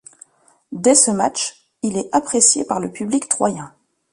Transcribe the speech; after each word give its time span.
Dès 0.71 0.95
ce 0.95 1.11
match, 1.11 1.67
il 1.83 1.95
est 1.95 2.09
apprécié 2.11 2.65
par 2.65 2.79
le 2.79 2.91
public 2.91 3.29
troyen. 3.29 3.71